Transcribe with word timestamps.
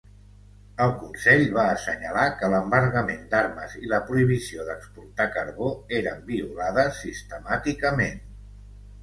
El 0.83 0.91
Consell 1.01 1.43
va 1.57 1.65
assenyalar 1.73 2.23
que 2.39 2.49
l'embargament 2.53 3.21
d'armes 3.35 3.75
i 3.83 3.91
la 3.93 4.01
prohibició 4.09 4.65
d'exportar 4.71 5.29
carbó 5.37 5.69
eren 6.01 6.27
violades 6.33 6.99
sistemàticament. 7.07 8.19